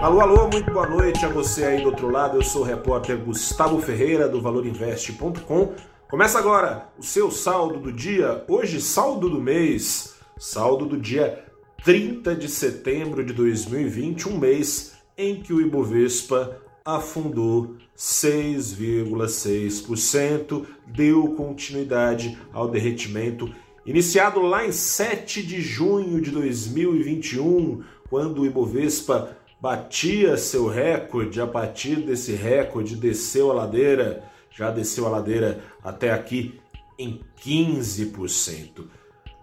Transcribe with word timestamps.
Alô, 0.00 0.20
alô, 0.22 0.48
muito 0.48 0.72
boa 0.72 0.88
noite 0.88 1.26
a 1.26 1.28
você 1.28 1.62
aí 1.62 1.82
do 1.82 1.88
outro 1.88 2.08
lado. 2.08 2.38
Eu 2.38 2.42
sou 2.42 2.62
o 2.62 2.64
repórter 2.64 3.18
Gustavo 3.18 3.78
Ferreira 3.82 4.26
do 4.26 4.40
ValorInvest.com. 4.40 5.74
Começa 6.08 6.38
agora 6.38 6.88
o 6.98 7.02
seu 7.02 7.30
saldo 7.30 7.78
do 7.78 7.92
dia. 7.92 8.42
Hoje, 8.48 8.80
saldo 8.80 9.28
do 9.28 9.38
mês, 9.38 10.14
saldo 10.38 10.86
do 10.86 10.96
dia 10.96 11.44
30 11.84 12.34
de 12.34 12.48
setembro 12.48 13.22
de 13.22 13.34
2020, 13.34 14.26
um 14.26 14.38
mês 14.38 14.94
em 15.18 15.42
que 15.42 15.52
o 15.52 15.60
Ibovespa 15.60 16.56
afundou 16.82 17.76
6,6%, 17.94 20.64
deu 20.86 21.34
continuidade 21.34 22.38
ao 22.54 22.68
derretimento 22.68 23.54
iniciado 23.84 24.40
lá 24.40 24.64
em 24.64 24.72
7 24.72 25.42
de 25.42 25.60
junho 25.60 26.22
de 26.22 26.30
2021, 26.30 27.82
quando 28.08 28.40
o 28.42 28.46
Ibovespa 28.46 29.36
batia 29.60 30.36
seu 30.36 30.66
recorde, 30.68 31.40
a 31.40 31.46
partir 31.46 31.96
desse 31.96 32.32
recorde 32.32 32.96
desceu 32.96 33.50
a 33.50 33.54
ladeira, 33.54 34.24
já 34.50 34.70
desceu 34.70 35.06
a 35.06 35.10
ladeira 35.10 35.62
até 35.82 36.10
aqui 36.10 36.58
em 36.98 37.20
15%. 37.44 38.84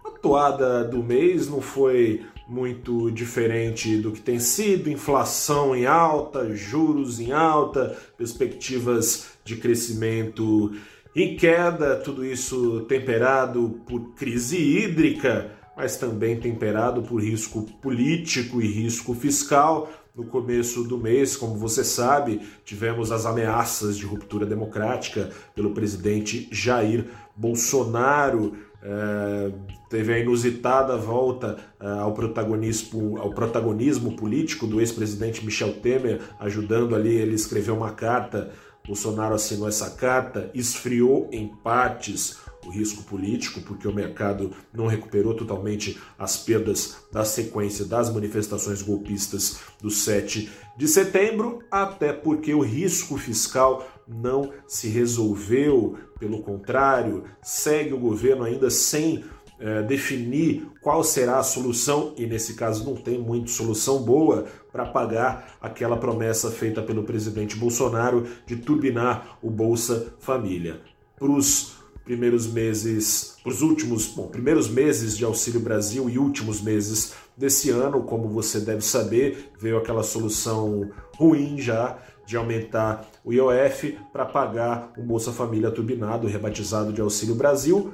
A 0.04 0.10
toada 0.10 0.84
do 0.84 1.02
mês 1.02 1.48
não 1.48 1.60
foi 1.60 2.24
muito 2.48 3.10
diferente 3.10 3.98
do 3.98 4.10
que 4.10 4.20
tem 4.20 4.40
sido, 4.40 4.90
inflação 4.90 5.76
em 5.76 5.84
alta, 5.84 6.54
juros 6.54 7.20
em 7.20 7.30
alta, 7.30 7.96
perspectivas 8.16 9.32
de 9.44 9.56
crescimento 9.56 10.72
em 11.14 11.36
queda, 11.36 11.96
tudo 11.96 12.24
isso 12.24 12.82
temperado 12.82 13.80
por 13.86 14.14
crise 14.14 14.56
hídrica, 14.56 15.50
mas 15.76 15.96
também 15.96 16.40
temperado 16.40 17.02
por 17.02 17.22
risco 17.22 17.62
político 17.82 18.60
e 18.62 18.66
risco 18.66 19.14
fiscal. 19.14 19.90
No 20.18 20.24
começo 20.24 20.82
do 20.82 20.98
mês, 20.98 21.36
como 21.36 21.54
você 21.54 21.84
sabe, 21.84 22.40
tivemos 22.64 23.12
as 23.12 23.24
ameaças 23.24 23.96
de 23.96 24.04
ruptura 24.04 24.44
democrática 24.44 25.30
pelo 25.54 25.70
presidente 25.70 26.48
Jair 26.50 27.04
Bolsonaro. 27.36 28.56
É, 28.82 29.52
teve 29.88 30.12
a 30.12 30.18
inusitada 30.18 30.96
volta 30.96 31.56
é, 31.78 31.86
ao, 31.86 32.14
protagonismo, 32.14 33.16
ao 33.16 33.30
protagonismo 33.30 34.16
político 34.16 34.66
do 34.66 34.80
ex-presidente 34.80 35.44
Michel 35.44 35.74
Temer, 35.74 36.20
ajudando 36.40 36.96
ali 36.96 37.14
ele 37.14 37.36
escrever 37.36 37.70
uma 37.70 37.92
carta. 37.92 38.50
Bolsonaro 38.84 39.36
assinou 39.36 39.68
essa 39.68 39.90
carta, 39.90 40.50
esfriou 40.52 41.28
em 41.30 41.46
partes 41.46 42.38
o 42.68 42.70
risco 42.70 43.02
político, 43.02 43.62
porque 43.62 43.88
o 43.88 43.94
mercado 43.94 44.52
não 44.72 44.86
recuperou 44.86 45.34
totalmente 45.34 45.98
as 46.18 46.36
perdas 46.36 46.98
da 47.10 47.24
sequência 47.24 47.86
das 47.86 48.12
manifestações 48.12 48.82
golpistas 48.82 49.60
do 49.80 49.90
7 49.90 50.50
de 50.76 50.86
setembro, 50.86 51.60
até 51.70 52.12
porque 52.12 52.52
o 52.52 52.60
risco 52.60 53.16
fiscal 53.16 53.88
não 54.06 54.52
se 54.66 54.88
resolveu, 54.88 55.96
pelo 56.20 56.42
contrário, 56.42 57.24
segue 57.42 57.94
o 57.94 57.98
governo 57.98 58.44
ainda 58.44 58.70
sem 58.70 59.24
é, 59.58 59.82
definir 59.82 60.68
qual 60.80 61.02
será 61.02 61.38
a 61.38 61.42
solução, 61.42 62.14
e 62.16 62.26
nesse 62.26 62.54
caso 62.54 62.84
não 62.84 62.94
tem 62.94 63.18
muito 63.18 63.50
solução 63.50 64.02
boa, 64.02 64.46
para 64.70 64.86
pagar 64.86 65.56
aquela 65.60 65.96
promessa 65.96 66.50
feita 66.50 66.82
pelo 66.82 67.02
presidente 67.02 67.56
Bolsonaro 67.56 68.26
de 68.46 68.56
turbinar 68.56 69.38
o 69.42 69.50
Bolsa 69.50 70.14
Família. 70.20 70.80
Para 71.18 71.32
os 71.32 71.77
primeiros 72.08 72.46
meses, 72.46 73.36
os 73.44 73.60
últimos, 73.60 74.06
bom, 74.06 74.28
primeiros 74.28 74.66
meses 74.66 75.14
de 75.14 75.26
Auxílio 75.26 75.60
Brasil 75.60 76.08
e 76.08 76.18
últimos 76.18 76.58
meses 76.58 77.12
desse 77.36 77.68
ano, 77.68 78.02
como 78.02 78.26
você 78.28 78.60
deve 78.60 78.80
saber, 78.80 79.50
veio 79.60 79.76
aquela 79.76 80.02
solução 80.02 80.90
ruim 81.18 81.60
já 81.60 81.98
de 82.26 82.34
aumentar 82.34 83.06
o 83.22 83.30
IOF 83.30 83.98
para 84.10 84.24
pagar 84.24 84.90
o 84.96 85.02
Bolsa 85.02 85.32
Família 85.32 85.70
turbinado, 85.70 86.26
rebatizado 86.26 86.94
de 86.94 87.02
Auxílio 87.02 87.34
Brasil, 87.34 87.92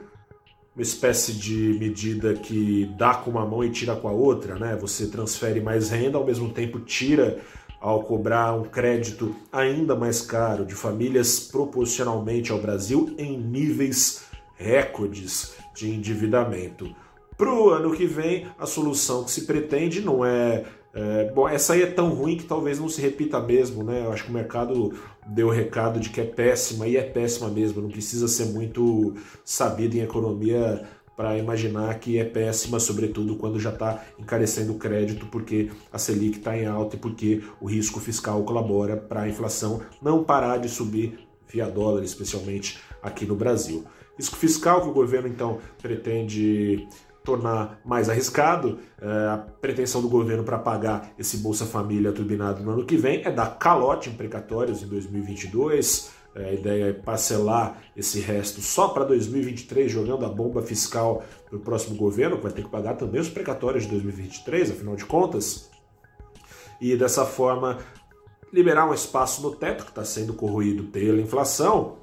uma 0.77 0.83
espécie 0.83 1.33
de 1.33 1.77
medida 1.81 2.34
que 2.34 2.89
dá 2.97 3.15
com 3.15 3.33
uma 3.33 3.44
mão 3.44 3.65
e 3.65 3.71
tira 3.71 3.97
com 3.97 4.06
a 4.06 4.12
outra, 4.12 4.55
né? 4.56 4.77
Você 4.81 5.09
transfere 5.09 5.60
mais 5.60 5.91
renda, 5.91 6.19
ao 6.19 6.25
mesmo 6.25 6.50
tempo 6.50 6.78
tira 6.78 7.41
ao 7.84 8.03
cobrar 8.03 8.55
um 8.55 8.62
crédito 8.62 9.37
ainda 9.53 9.95
mais 9.95 10.22
caro 10.22 10.65
de 10.65 10.75
famílias 10.75 11.39
proporcionalmente 11.39 12.50
ao 12.50 12.59
Brasil 12.59 13.15
em 13.19 13.37
níveis 13.37 14.22
recordes 14.56 15.53
de 15.75 15.91
endividamento. 15.91 16.91
Para 17.37 17.53
o 17.53 17.69
ano 17.69 17.95
que 17.95 18.06
vem, 18.06 18.47
a 18.59 18.65
solução 18.65 19.25
que 19.25 19.31
se 19.31 19.45
pretende 19.45 20.00
não 20.00 20.25
é, 20.25 20.65
é. 20.95 21.31
Bom, 21.34 21.47
essa 21.47 21.75
aí 21.75 21.83
é 21.83 21.87
tão 21.87 22.09
ruim 22.09 22.39
que 22.39 22.45
talvez 22.45 22.78
não 22.78 22.89
se 22.89 23.03
repita 23.03 23.39
mesmo, 23.39 23.84
né? 23.84 24.06
Eu 24.06 24.12
acho 24.12 24.25
que 24.25 24.31
o 24.31 24.34
mercado 24.34 24.95
deu 25.27 25.49
o 25.49 25.53
recado 25.53 26.01
de 26.01 26.09
que 26.09 26.22
é 26.22 26.25
péssima 26.25 26.89
e 26.89 26.97
é 26.97 27.03
péssima 27.03 27.51
mesmo. 27.51 27.83
Não 27.83 27.91
precisa 27.91 28.28
ser 28.28 28.47
muito 28.47 29.12
sabido 29.45 29.95
em 29.95 30.01
economia 30.01 30.87
para 31.17 31.39
imaginar 31.39 31.99
que 31.99 32.19
é 32.19 32.25
péssima, 32.25 32.81
sobretudo 32.81 33.37
quando 33.37 33.61
já 33.61 33.71
está 33.71 34.03
encarecendo 34.19 34.73
o 34.73 34.79
crédito, 34.79 35.27
porque 35.27 35.71
a 35.93 35.99
Selic 35.99 36.39
está 36.39 36.57
em 36.57 36.67
alta 36.67 36.97
e 36.97 36.99
porque 36.99 37.43
o 37.61 37.67
risco 37.67 38.01
fiscal 38.01 38.43
colabora 38.43 38.97
para 38.97 39.23
a 39.23 39.29
inflação 39.29 39.81
não 40.03 40.25
parar 40.25 40.59
de 40.59 40.69
subir 40.69 41.19
via 41.49 41.69
dólar, 41.69 42.03
especialmente 42.03 42.81
aqui 43.03 43.25
no 43.25 43.37
Brasil. 43.37 43.85
Risco 44.19 44.37
fiscal 44.37 44.83
que 44.83 44.89
o 44.89 44.93
governo 44.93 45.29
então 45.29 45.59
pretende 45.81 46.87
tornar 47.25 47.81
mais 47.85 48.11
arriscado, 48.11 48.79
é, 49.01 49.07
a 49.07 49.39
pretensão 49.39 50.03
do 50.03 50.09
governo 50.09 50.45
para 50.45 50.59
pagar 50.59 51.11
esse 51.19 51.39
Bolsa 51.39 51.65
Família 51.65 52.13
turbinado 52.13 52.63
no 52.63 52.71
ano 52.71 52.85
que 52.85 52.99
vem 52.99 53.23
é 53.25 53.31
dar 53.31 53.59
calote 53.59 54.11
em 54.11 54.13
precatórios 54.13 54.83
em 54.83 54.87
2022, 54.87 56.11
é, 56.11 56.24
a 56.34 56.53
ideia 56.53 56.87
é 56.87 56.93
parcelar 56.93 57.81
esse 57.97 58.21
resto 58.21 58.61
só 58.61 58.89
para 58.89 59.05
2023, 59.05 59.91
jogando 59.91 60.25
a 60.25 60.28
bomba 60.28 60.62
fiscal 60.62 61.22
para 61.49 61.56
o 61.56 61.61
próximo 61.61 61.97
governo, 61.97 62.37
que 62.37 62.43
vai 62.43 62.53
ter 62.53 62.62
que 62.62 62.71
pagar 62.71 62.95
também 62.95 63.21
os 63.21 63.28
precatórios 63.28 63.84
de 63.84 63.91
2023, 63.91 64.72
afinal 64.72 64.97
de 64.97 65.05
contas. 65.05 65.71
E 66.81 66.97
dessa 66.97 67.25
forma, 67.25 67.78
liberar 68.53 68.89
um 68.89 68.95
espaço 68.95 69.43
no 69.43 69.55
teto 69.55 69.84
que 69.84 69.91
está 69.91 70.05
sendo 70.05 70.34
corroído 70.34 70.84
pela 70.84 71.21
inflação. 71.21 71.99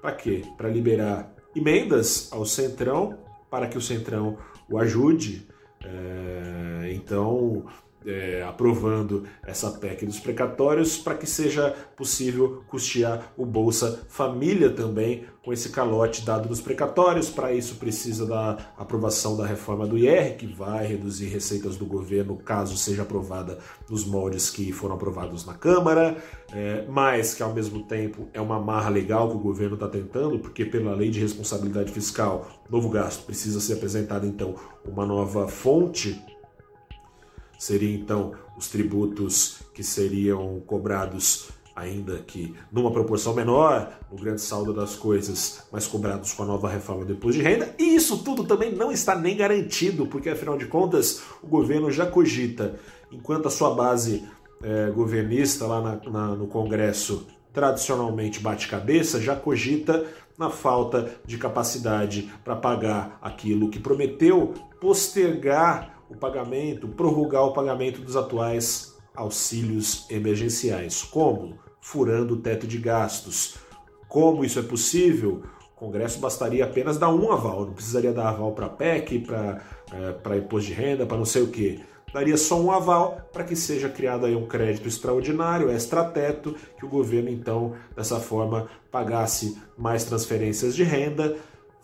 Para 0.00 0.12
quê? 0.12 0.42
Para 0.56 0.68
liberar 0.68 1.34
emendas 1.54 2.28
ao 2.32 2.44
Centrão, 2.44 3.18
para 3.50 3.68
que 3.68 3.78
o 3.78 3.80
Centrão 3.80 4.38
o 4.68 4.78
ajude. 4.78 5.48
É, 5.84 6.92
então, 6.92 7.64
é, 8.06 8.42
aprovando 8.42 9.24
essa 9.44 9.70
PEC 9.70 10.06
dos 10.06 10.20
precatórios 10.20 10.96
para 10.96 11.14
que 11.14 11.26
seja 11.26 11.74
possível 11.96 12.62
custear 12.68 13.32
o 13.36 13.44
Bolsa 13.44 14.06
Família 14.08 14.70
também 14.70 15.24
com 15.44 15.52
esse 15.52 15.70
calote 15.70 16.24
dado 16.24 16.48
nos 16.48 16.60
precatórios. 16.60 17.30
Para 17.30 17.52
isso 17.52 17.76
precisa 17.76 18.26
da 18.26 18.58
aprovação 18.76 19.36
da 19.36 19.46
reforma 19.46 19.86
do 19.86 19.96
IR, 19.96 20.36
que 20.36 20.46
vai 20.46 20.86
reduzir 20.86 21.26
receitas 21.26 21.76
do 21.76 21.86
governo 21.86 22.36
caso 22.36 22.76
seja 22.76 23.02
aprovada 23.02 23.58
nos 23.88 24.04
moldes 24.04 24.50
que 24.50 24.72
foram 24.72 24.94
aprovados 24.94 25.46
na 25.46 25.54
Câmara, 25.54 26.16
é, 26.52 26.84
mas 26.88 27.34
que 27.34 27.42
ao 27.42 27.52
mesmo 27.52 27.82
tempo 27.84 28.28
é 28.32 28.40
uma 28.40 28.60
marra 28.60 28.90
legal 28.90 29.28
que 29.28 29.36
o 29.36 29.40
governo 29.40 29.74
está 29.74 29.88
tentando, 29.88 30.38
porque 30.38 30.64
pela 30.64 30.94
lei 30.94 31.10
de 31.10 31.20
responsabilidade 31.20 31.92
fiscal, 31.92 32.46
novo 32.68 32.88
gasto 32.90 33.24
precisa 33.24 33.60
ser 33.60 33.74
apresentada 33.74 34.26
então 34.26 34.54
uma 34.86 35.04
nova 35.06 35.48
fonte 35.48 36.22
Seria 37.58 37.94
então 37.94 38.32
os 38.56 38.68
tributos 38.68 39.60
que 39.74 39.82
seriam 39.82 40.60
cobrados 40.60 41.48
ainda 41.78 42.18
que 42.18 42.54
numa 42.72 42.90
proporção 42.90 43.34
menor, 43.34 43.92
no 44.10 44.18
grande 44.18 44.40
saldo 44.40 44.72
das 44.72 44.96
coisas, 44.96 45.64
mas 45.70 45.86
cobrados 45.86 46.32
com 46.32 46.42
a 46.42 46.46
nova 46.46 46.68
reforma 46.68 47.04
do 47.04 47.12
imposto 47.12 47.38
de 47.38 47.44
renda. 47.44 47.72
E 47.78 47.94
isso 47.94 48.18
tudo 48.24 48.44
também 48.44 48.74
não 48.74 48.90
está 48.90 49.14
nem 49.14 49.36
garantido, 49.36 50.06
porque 50.06 50.28
afinal 50.28 50.58
de 50.58 50.66
contas 50.66 51.22
o 51.40 51.46
governo 51.46 51.90
já 51.90 52.04
cogita, 52.04 52.78
enquanto 53.12 53.46
a 53.46 53.50
sua 53.50 53.74
base 53.74 54.24
é, 54.60 54.90
governista 54.90 55.66
lá 55.66 55.80
na, 55.80 56.10
na, 56.10 56.26
no 56.34 56.48
Congresso 56.48 57.26
tradicionalmente 57.52 58.40
bate 58.40 58.68
cabeça, 58.68 59.20
já 59.20 59.34
cogita 59.34 60.04
na 60.36 60.50
falta 60.50 61.10
de 61.24 61.38
capacidade 61.38 62.30
para 62.44 62.54
pagar 62.54 63.18
aquilo 63.22 63.70
que 63.70 63.80
prometeu, 63.80 64.54
postergar 64.80 65.97
o 66.08 66.16
pagamento, 66.16 66.88
prorrogar 66.88 67.44
o 67.44 67.52
pagamento 67.52 68.00
dos 68.00 68.16
atuais 68.16 68.96
auxílios 69.14 70.06
emergenciais. 70.10 71.02
Como? 71.02 71.58
Furando 71.80 72.34
o 72.34 72.38
teto 72.38 72.66
de 72.66 72.78
gastos. 72.78 73.56
Como 74.08 74.44
isso 74.44 74.58
é 74.58 74.62
possível? 74.62 75.42
O 75.76 75.78
Congresso 75.78 76.18
bastaria 76.18 76.64
apenas 76.64 76.98
dar 76.98 77.08
um 77.08 77.30
aval, 77.30 77.66
não 77.66 77.72
precisaria 77.72 78.12
dar 78.12 78.30
aval 78.30 78.52
para 78.52 78.68
PEC, 78.68 79.20
para 79.20 79.62
é, 79.92 80.38
imposto 80.38 80.68
de 80.68 80.74
renda, 80.74 81.06
para 81.06 81.16
não 81.16 81.24
sei 81.24 81.42
o 81.42 81.48
quê. 81.48 81.80
Daria 82.12 82.36
só 82.36 82.58
um 82.58 82.70
aval 82.70 83.28
para 83.32 83.44
que 83.44 83.54
seja 83.54 83.88
criado 83.88 84.24
aí 84.24 84.34
um 84.34 84.46
crédito 84.46 84.88
extraordinário, 84.88 85.70
extra-teto, 85.70 86.54
que 86.78 86.86
o 86.86 86.88
governo 86.88 87.28
então, 87.28 87.74
dessa 87.94 88.18
forma, 88.18 88.68
pagasse 88.90 89.60
mais 89.76 90.04
transferências 90.04 90.74
de 90.74 90.82
renda, 90.82 91.36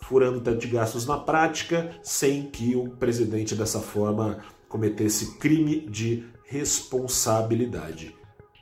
furando 0.07 0.39
teto 0.39 0.57
de 0.57 0.67
gastos 0.67 1.05
na 1.05 1.17
prática, 1.17 1.91
sem 2.03 2.43
que 2.43 2.75
o 2.75 2.89
presidente 2.89 3.55
dessa 3.55 3.79
forma 3.79 4.39
cometesse 4.69 5.37
crime 5.37 5.81
de 5.89 6.25
responsabilidade. 6.45 8.15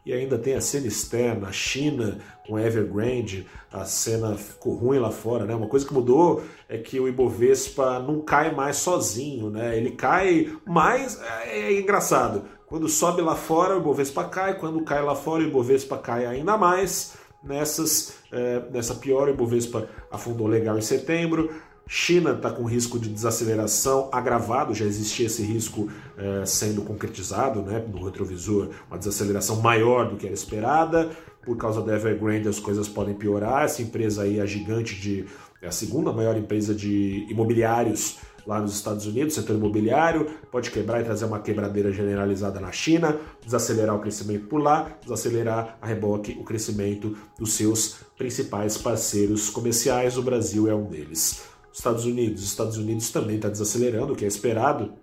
E 0.05 0.11
ainda 0.11 0.37
tem 0.37 0.53
a 0.53 0.61
cena 0.61 0.87
externa, 0.87 1.47
a 1.47 1.51
China 1.51 2.19
com 2.45 2.59
Evergrande, 2.59 3.47
a 3.71 3.85
cena 3.85 4.35
ficou 4.35 4.75
ruim 4.75 4.99
lá 4.99 5.11
fora, 5.11 5.45
né? 5.45 5.55
Uma 5.55 5.67
coisa 5.67 5.85
que 5.85 5.93
mudou 5.93 6.43
é 6.67 6.77
que 6.77 6.99
o 6.99 7.07
Ibovespa 7.07 7.99
não 7.99 8.19
cai 8.19 8.53
mais 8.53 8.77
sozinho, 8.77 9.49
né? 9.49 9.77
Ele 9.77 9.91
cai 9.91 10.51
mais. 10.65 11.21
É, 11.45 11.59
é 11.59 11.79
engraçado. 11.79 12.43
Quando 12.67 12.89
sobe 12.89 13.21
lá 13.21 13.35
fora, 13.35 13.75
o 13.75 13.79
Ibovespa 13.79 14.25
cai, 14.25 14.57
quando 14.57 14.83
cai 14.83 15.01
lá 15.01 15.15
fora, 15.15 15.43
o 15.43 15.47
Ibovespa 15.47 15.97
cai 15.97 16.25
ainda 16.25 16.57
mais. 16.57 17.15
Nessas, 17.43 18.13
é, 18.31 18.61
nessa 18.71 18.95
pior, 18.95 19.27
Ibovespa 19.29 19.87
afundou 20.09 20.47
legal 20.47 20.77
em 20.77 20.81
setembro. 20.81 21.53
China 21.85 22.31
está 22.31 22.49
com 22.49 22.63
risco 22.63 22.97
de 22.97 23.09
desaceleração 23.09 24.09
agravado, 24.11 24.73
já 24.73 24.85
existia 24.85 25.25
esse 25.25 25.43
risco 25.43 25.89
é, 26.17 26.45
sendo 26.45 26.81
concretizado 26.81 27.61
né, 27.61 27.83
no 27.91 28.05
retrovisor, 28.05 28.69
uma 28.89 28.97
desaceleração 28.97 29.61
maior 29.61 30.09
do 30.09 30.15
que 30.15 30.25
era 30.25 30.33
esperada. 30.33 31.11
Por 31.45 31.57
causa 31.57 31.81
da 31.81 31.93
Evergrande, 31.93 32.47
as 32.47 32.59
coisas 32.59 32.87
podem 32.87 33.13
piorar. 33.13 33.65
Essa 33.65 33.81
empresa 33.81 34.23
aí 34.23 34.39
é 34.39 34.47
gigante 34.47 34.95
de. 34.95 35.25
é 35.61 35.67
a 35.67 35.71
segunda 35.71 36.13
maior 36.13 36.37
empresa 36.37 36.73
de 36.73 37.27
imobiliários 37.29 38.17
lá 38.45 38.59
nos 38.59 38.73
Estados 38.73 39.05
Unidos, 39.05 39.35
setor 39.35 39.55
imobiliário, 39.55 40.27
pode 40.51 40.71
quebrar 40.71 41.01
e 41.01 41.03
trazer 41.03 41.25
uma 41.25 41.39
quebradeira 41.39 41.91
generalizada 41.91 42.59
na 42.59 42.71
China, 42.71 43.17
desacelerar 43.43 43.95
o 43.95 43.99
crescimento 43.99 44.47
por 44.47 44.61
lá, 44.61 44.97
desacelerar 45.01 45.77
a 45.81 45.87
reboque 45.87 46.37
o 46.39 46.43
crescimento 46.43 47.17
dos 47.37 47.53
seus 47.53 47.97
principais 48.17 48.77
parceiros 48.77 49.49
comerciais. 49.49 50.17
O 50.17 50.21
Brasil 50.21 50.69
é 50.69 50.75
um 50.75 50.85
deles. 50.85 51.43
Estados 51.71 52.05
Unidos. 52.05 52.43
Os 52.43 52.49
Estados 52.49 52.77
Unidos 52.77 53.09
também 53.11 53.37
está 53.37 53.49
desacelerando, 53.49 54.13
o 54.13 54.15
que 54.15 54.25
é 54.25 54.27
esperado, 54.27 54.93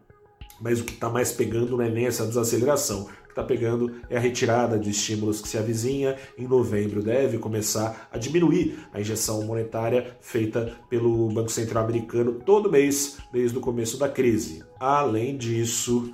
mas 0.61 0.81
o 0.81 0.85
que 0.85 0.93
está 0.93 1.09
mais 1.09 1.33
pegando 1.33 1.77
não 1.77 1.83
é 1.83 1.91
nem 1.91 2.07
essa 2.07 2.27
desaceleração. 2.27 3.09
Que 3.31 3.32
está 3.32 3.44
pegando 3.44 3.94
é 4.11 4.17
a 4.17 4.21
retirada 4.21 4.77
de 4.77 4.91
estímulos 4.91 5.41
que 5.41 5.49
se 5.49 5.56
avizinha. 5.56 6.17
Em 6.37 6.49
novembro 6.49 7.00
deve 7.00 7.38
começar 7.38 8.09
a 8.11 8.19
diminuir 8.19 8.79
a 8.93 9.00
injeção 9.00 9.43
monetária 9.43 10.17
feita 10.21 10.75
pelo 10.88 11.29
Banco 11.29 11.50
Central 11.50 11.85
Americano 11.85 12.32
todo 12.44 12.71
mês, 12.71 13.19
desde 13.32 13.56
o 13.56 13.61
começo 13.61 13.97
da 13.97 14.09
crise. 14.09 14.65
Além 14.81 15.37
disso, 15.37 16.12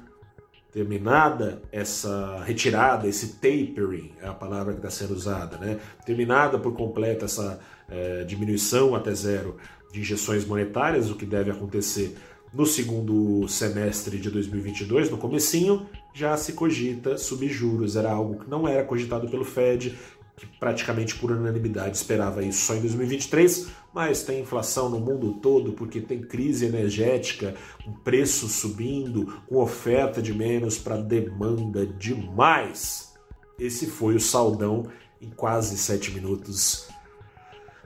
terminada 0.70 1.62
essa 1.72 2.42
retirada, 2.44 3.08
esse 3.08 3.36
tapering, 3.36 4.12
é 4.20 4.28
a 4.28 4.34
palavra 4.34 4.74
que 4.74 4.78
está 4.78 4.90
sendo 4.90 5.14
usada, 5.14 5.56
né? 5.56 5.78
terminada 6.04 6.58
por 6.58 6.74
completo 6.74 7.24
essa 7.24 7.58
é, 7.88 8.24
diminuição 8.24 8.94
até 8.94 9.14
zero 9.14 9.56
de 9.90 10.00
injeções 10.00 10.44
monetárias, 10.44 11.10
o 11.10 11.14
que 11.14 11.24
deve 11.24 11.50
acontecer 11.50 12.14
no 12.52 12.64
segundo 12.64 13.46
semestre 13.48 14.18
de 14.18 14.30
2022, 14.30 15.10
no 15.10 15.18
comecinho, 15.18 15.86
já 16.14 16.36
se 16.36 16.52
cogita 16.52 17.18
subir 17.18 17.48
juros. 17.48 17.96
Era 17.96 18.10
algo 18.10 18.40
que 18.40 18.50
não 18.50 18.66
era 18.66 18.84
cogitado 18.84 19.28
pelo 19.28 19.44
Fed, 19.44 19.96
que 20.36 20.46
praticamente 20.58 21.14
por 21.16 21.30
unanimidade 21.30 21.96
esperava 21.96 22.42
isso 22.42 22.66
só 22.66 22.74
em 22.74 22.80
2023, 22.80 23.68
mas 23.94 24.22
tem 24.22 24.40
inflação 24.40 24.90
no 24.90 25.00
mundo 25.00 25.34
todo 25.40 25.72
porque 25.72 26.00
tem 26.00 26.20
crise 26.20 26.66
energética, 26.66 27.54
com 27.84 27.92
preço 27.92 28.46
subindo, 28.46 29.40
com 29.48 29.56
oferta 29.56 30.20
de 30.20 30.34
menos 30.34 30.78
para 30.78 30.96
demanda 30.96 31.86
de 31.86 32.14
mais. 32.14 33.14
Esse 33.58 33.86
foi 33.86 34.14
o 34.14 34.20
saldão 34.20 34.86
em 35.20 35.30
quase 35.30 35.78
sete 35.78 36.10
minutos 36.10 36.88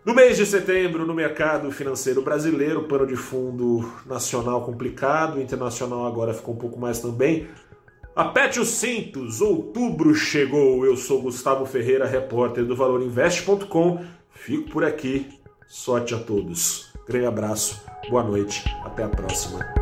no 0.05 0.15
mês 0.15 0.37
de 0.37 0.47
setembro, 0.47 1.07
no 1.07 1.15
mercado 1.15 1.71
financeiro 1.71 2.23
brasileiro, 2.23 2.85
pano 2.85 3.07
de 3.07 3.17
fundo 3.17 3.91
nacional 4.07 4.63
complicado, 4.63 5.41
internacional 5.41 6.07
agora 6.07 6.33
ficou 6.33 6.55
um 6.55 6.59
pouco 6.59 6.79
mais 6.79 7.01
também. 7.01 7.49
Apete 8.15 8.59
os 8.59 8.69
cintos, 8.69 9.41
outubro 9.41 10.15
chegou. 10.15 10.85
Eu 10.85 10.97
sou 10.97 11.23
Gustavo 11.23 11.65
Ferreira, 11.65 12.07
repórter 12.07 12.65
do 12.65 12.75
ValorInvest.com. 12.75 14.05
Fico 14.31 14.71
por 14.71 14.85
aqui. 14.85 15.29
Sorte 15.69 16.15
a 16.15 16.19
todos. 16.19 16.93
Grande 17.07 17.27
abraço, 17.27 17.81
boa 18.09 18.25
noite, 18.25 18.65
até 18.85 19.05
a 19.05 19.09
próxima. 19.09 19.80